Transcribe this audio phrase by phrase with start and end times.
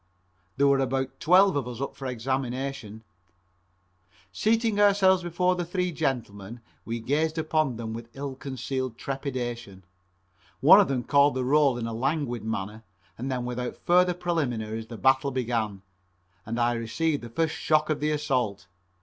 [0.57, 3.03] There were about twelve of us up for examination.
[4.31, 9.83] Seating ourselves before the three gentlemen, we gazed upon them with ill concealed trepidation.
[10.59, 12.81] One of them called the roll in a languid manner,
[13.15, 15.83] and then without further preliminaries the battle began,
[16.47, 18.65] and I received the first shock of the assault.